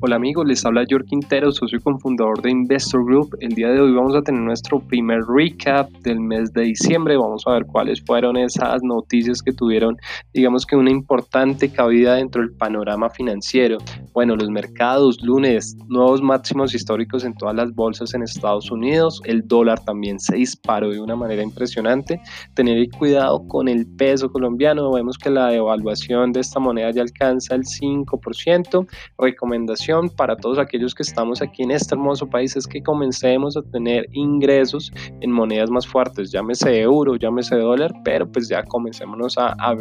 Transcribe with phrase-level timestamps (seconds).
[0.00, 3.36] Hola amigos, les habla George Quintero, socio y cofundador de Investor Group.
[3.40, 7.16] El día de hoy vamos a tener nuestro primer recap del mes de diciembre.
[7.16, 9.96] Vamos a ver cuáles fueron esas noticias que tuvieron,
[10.32, 13.78] digamos que una importante cabida dentro del panorama financiero.
[14.18, 19.22] Bueno, los mercados, lunes, nuevos máximos históricos en todas las bolsas en Estados Unidos.
[19.24, 22.20] El dólar también se disparó de una manera impresionante.
[22.54, 24.90] Tener cuidado con el peso colombiano.
[24.90, 28.88] Vemos que la devaluación de esta moneda ya alcanza el 5%.
[29.18, 33.62] Recomendación para todos aquellos que estamos aquí en este hermoso país es que comencemos a
[33.62, 39.54] tener ingresos en monedas más fuertes, llámese euro, llámese dólar, pero pues ya comencémonos a,
[39.60, 39.76] a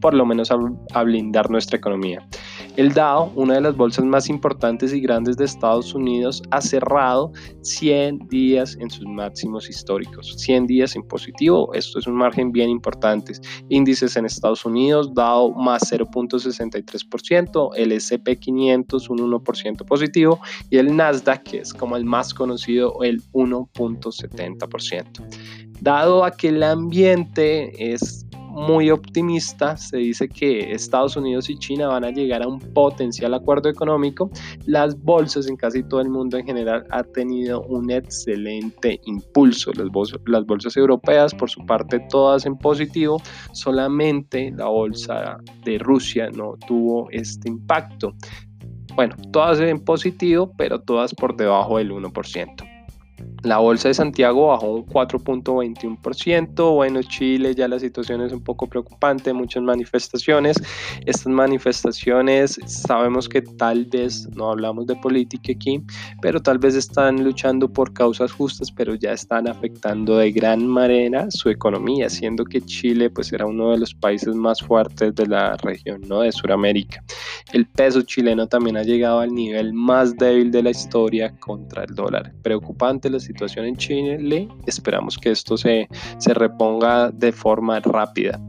[0.00, 2.26] por lo menos a, blindar nuestra economía.
[2.76, 7.32] El Dow, una de las bolsas más importantes y grandes de Estados Unidos, ha cerrado
[7.62, 10.34] 100 días en sus máximos históricos.
[10.36, 13.32] 100 días en positivo, esto es un margen bien importante.
[13.70, 20.94] Índices en Estados Unidos, Dow más 0.63%, el S&P 500 un 1% positivo y el
[20.94, 25.24] Nasdaq, que es como el más conocido, el 1.70%.
[25.80, 28.25] Dado a que el ambiente es
[28.56, 33.34] muy optimista, se dice que Estados Unidos y China van a llegar a un potencial
[33.34, 34.30] acuerdo económico,
[34.64, 39.72] las bolsas en casi todo el mundo en general ha tenido un excelente impulso.
[39.74, 43.20] Las bolsas, las bolsas europeas, por su parte, todas en positivo,
[43.52, 48.14] solamente la bolsa de Rusia no tuvo este impacto.
[48.94, 52.75] Bueno, todas en positivo, pero todas por debajo del 1%.
[53.42, 56.74] La bolsa de Santiago bajó un 4.21%.
[56.74, 60.56] Bueno, Chile ya la situación es un poco preocupante, muchas manifestaciones.
[61.04, 65.80] Estas manifestaciones sabemos que tal vez, no hablamos de política aquí,
[66.20, 71.30] pero tal vez están luchando por causas justas, pero ya están afectando de gran manera
[71.30, 75.56] su economía, siendo que Chile pues era uno de los países más fuertes de la
[75.58, 76.20] región, ¿no?
[76.20, 77.02] De Sudamérica.
[77.52, 81.94] El peso chileno también ha llegado al nivel más débil de la historia contra el
[81.94, 82.32] dólar.
[82.42, 88.40] Preocupante la situación en Chile, esperamos que esto se, se reponga de forma rápida.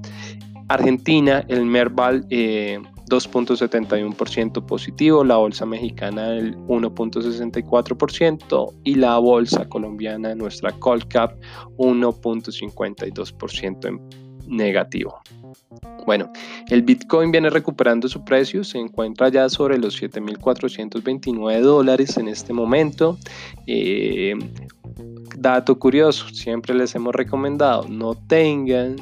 [0.69, 10.36] Argentina, el Merval 2.71% eh, positivo, la bolsa mexicana el 1.64% y la bolsa colombiana,
[10.36, 11.40] nuestra Colcap,
[11.78, 14.02] 1.52% en
[14.47, 15.22] negativo.
[16.06, 16.31] Bueno,
[16.69, 22.53] el Bitcoin viene recuperando su precio, se encuentra ya sobre los 7.429 dólares en este
[22.53, 23.18] momento.
[23.66, 24.36] Eh,
[25.38, 28.96] dato curioso, siempre les hemos recomendado, no tengan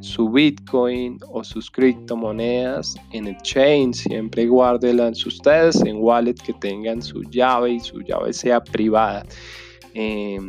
[0.00, 7.02] su Bitcoin o sus criptomonedas en el chain, siempre guárdenlas ustedes en wallet que tengan
[7.02, 9.26] su llave y su llave sea privada.
[9.94, 10.40] Eh,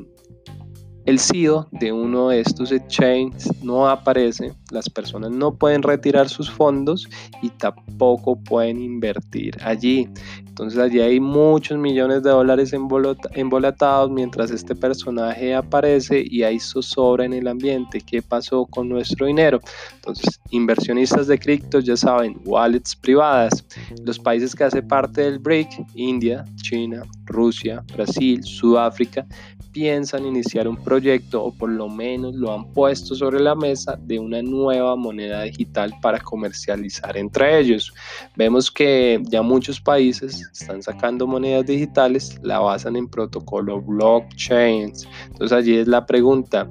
[1.05, 6.49] el CEO de uno de estos exchanges no aparece, las personas no pueden retirar sus
[6.49, 7.09] fondos
[7.41, 10.07] y tampoco pueden invertir allí.
[10.53, 17.25] Entonces allí hay muchos millones de dólares embolatados mientras este personaje aparece y hay zozobra
[17.25, 18.01] en el ambiente.
[18.01, 19.59] ¿Qué pasó con nuestro dinero?
[19.95, 23.65] Entonces, inversionistas de cripto ya saben, wallets privadas.
[24.05, 29.25] Los países que hacen parte del BRIC, India, China, Rusia, Brasil, Sudáfrica,
[29.73, 34.19] piensan iniciar un proyecto o por lo menos lo han puesto sobre la mesa de
[34.19, 37.91] una nueva moneda digital para comercializar entre ellos.
[38.35, 45.07] Vemos que ya muchos países están sacando monedas digitales, la basan en protocolo blockchains.
[45.27, 46.69] Entonces allí es la pregunta,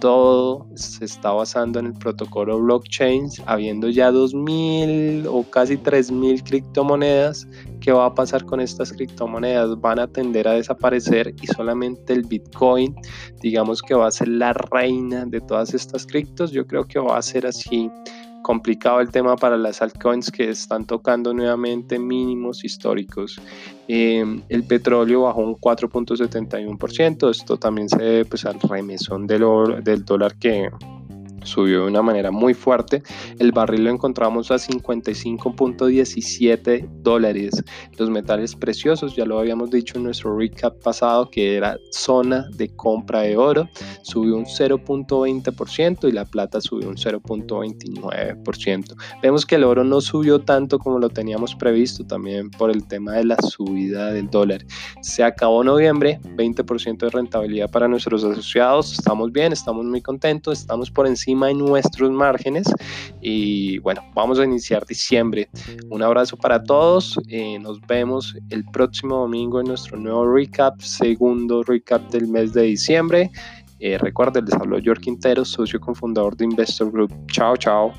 [0.00, 7.46] todo se está basando en el protocolo blockchain, habiendo ya 2.000 o casi 3.000 criptomonedas.
[7.80, 9.80] ¿Qué va a pasar con estas criptomonedas?
[9.80, 12.94] Van a tender a desaparecer y solamente el Bitcoin,
[13.40, 16.52] digamos que va a ser la reina de todas estas criptos.
[16.52, 17.90] Yo creo que va a ser así
[18.46, 23.40] complicado el tema para las altcoins que están tocando nuevamente mínimos históricos.
[23.88, 29.42] Em, el petróleo bajó un 4.71%, esto también se debe pues, al remesón del,
[29.82, 30.70] del dólar que
[31.46, 33.02] subió de una manera muy fuerte.
[33.38, 37.62] El barril lo encontramos a 55.17 dólares.
[37.98, 42.68] Los metales preciosos, ya lo habíamos dicho en nuestro recap pasado, que era zona de
[42.74, 43.68] compra de oro,
[44.02, 48.96] subió un 0.20% y la plata subió un 0.29%.
[49.22, 53.12] Vemos que el oro no subió tanto como lo teníamos previsto, también por el tema
[53.12, 54.64] de la subida del dólar.
[55.00, 58.92] Se acabó noviembre, 20% de rentabilidad para nuestros asociados.
[58.92, 62.66] Estamos bien, estamos muy contentos, estamos por encima en nuestros márgenes.
[63.20, 65.48] Y bueno, vamos a iniciar diciembre.
[65.90, 67.18] Un abrazo para todos.
[67.28, 72.62] Eh, nos vemos el próximo domingo en nuestro nuevo recap, segundo recap del mes de
[72.62, 73.30] diciembre.
[73.78, 77.12] Eh, recuerden, les habló George Quintero, socio cofundador de Investor Group.
[77.28, 77.92] Chao, chao.